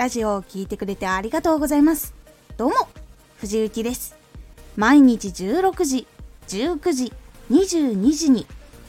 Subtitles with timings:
[0.00, 2.14] ラジオを聴いてくれてありがとうございます。
[2.56, 2.88] どうも
[3.36, 4.16] 藤幸です。
[4.74, 6.06] 毎日16時
[6.48, 7.12] 19時
[7.50, 8.46] 22時に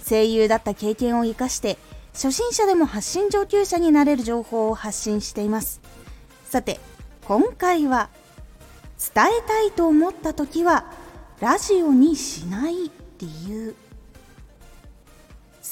[0.08, 1.78] 声優だった経験を生かして
[2.14, 5.82] 初心者でも発信上級者になれる情報を発信しています。
[6.46, 6.80] さて
[7.26, 8.08] 今回は
[9.14, 10.86] 伝えたいと思った時は
[11.42, 12.90] ラジオにしない
[13.20, 13.76] 理由。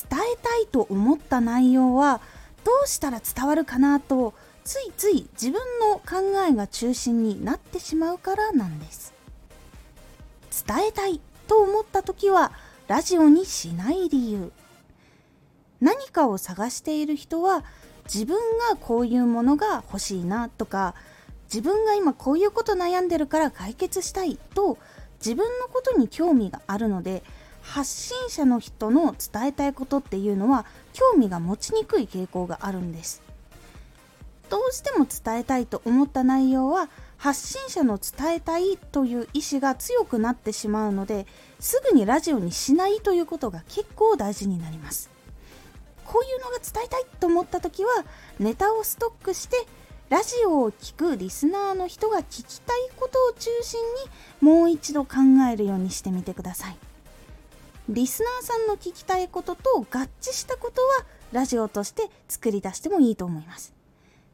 [0.09, 2.19] 伝えたいと思った内容は
[2.65, 9.13] どうしたら伝わるかなとついつい自分の考えが中心になってしまうからなんです。
[10.67, 12.51] 伝えたいと思った時は
[12.87, 14.51] ラジオにしない理由。
[15.81, 17.63] 何かを探している人は
[18.11, 18.37] 自分
[18.69, 20.95] がこういうものが欲しいなとか
[21.45, 24.77] 自分が今こういうこと悩んでるから解決したいと
[25.19, 27.23] 自分のことに興味があるので
[27.61, 33.21] 発信者の人の伝えたいことっていうのは興味が持ちにくい傾向があるんです。
[34.49, 41.27] どうしても伝えたいと思った内容は発信者の伝えたいという意思が強くなってしまうので
[41.59, 45.09] すぐにラジオにしないということが結構大事になります。
[46.05, 47.91] こういうのが伝えたいと思った時は
[48.39, 49.57] ネタをストックして
[50.09, 53.79] ラジオを聴くリスナーの人が聞きたいことを中心
[54.41, 55.17] にもう一度考
[55.51, 56.77] えるようにしてみてください。
[57.89, 59.83] リスナーさんの聞きたいことと合
[60.21, 63.78] 致したことはラジオとして作り出してもいいと思います。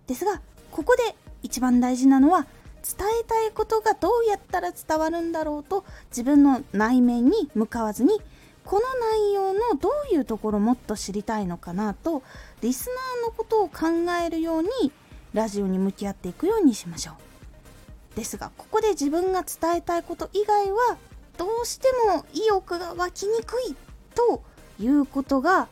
[0.07, 2.47] ですがここで一番大事なのは
[2.83, 8.21] 伝えたいことがどうやったら伝わるんだろうと自分の内面に向かわずに
[8.63, 8.81] この
[9.11, 12.23] 内容のどういうところもっと知りたいのかなと
[12.61, 12.89] リス
[13.21, 13.87] ナーのことを考
[14.23, 14.91] えるように
[15.33, 18.15] ラジオに向き合っていくようにしましょう。
[18.15, 20.97] ですがここで自分が伝えたいこと以外は
[21.37, 23.75] どうしても意欲が湧きにくい
[24.15, 24.41] と
[24.79, 25.67] いうことが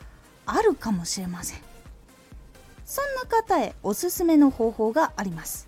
[0.46, 1.73] あるかもしれません。
[2.94, 5.68] そんな方へおすすめの方法があります。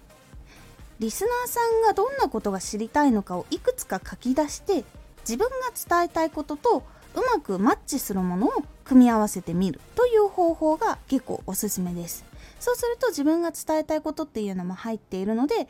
[0.99, 4.83] リスナーさんがどんなことが知りたいのかをいくつか書き出して
[5.27, 6.83] 自分が伝えたいことと
[7.15, 8.51] うまくマッチするものを
[8.83, 12.23] 組み合わせてみるという方法が結構おすすめです。
[12.59, 15.67] そうすると自分が伝えたいことっていうのも入っているので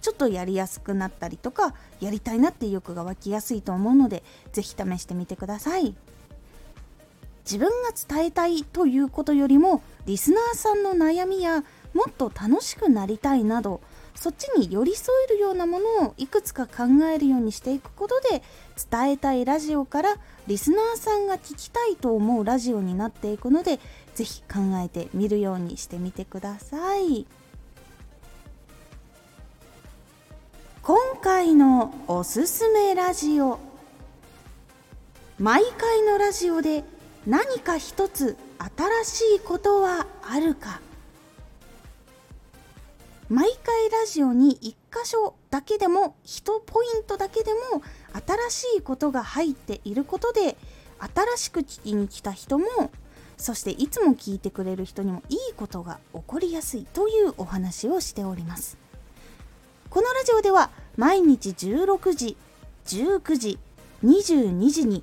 [0.00, 5.94] ちょっとやりやすくなったりとかやりたいなっていう欲が湧きやすいと思うので是非試してみてください。
[7.46, 11.62] 自分が伝えたいということよりもリスナーさんの悩みや
[11.94, 13.80] もっと楽しくなりたいなど
[14.16, 16.84] そっちに寄り添えるようなものをいくつか考
[17.14, 18.42] えるようにしていくことで
[18.90, 23.78] 伝えたいラジオからリスナーさんが聞きたいと思うラジオになっていくので
[24.14, 27.26] 是非考えてみるようにしてみてください。
[30.82, 33.58] 今回のおすすめラジオ。
[35.38, 36.84] 毎回のラジオで
[37.26, 38.36] 何か一つ
[39.04, 40.80] 新しいことはあるか？
[43.28, 47.82] 毎回ラジオに1箇所だけでも1ポイントだけでも
[48.48, 50.56] 新しいことが入っていることで
[51.00, 52.66] 新しく聞きに来た人も
[53.36, 58.78] そしていつも聞いてくれる人にもいいことが起こりやすいというお話をしております。
[59.90, 62.36] このラジオでは毎日16時
[62.86, 63.58] 19時
[64.04, 65.02] 22時に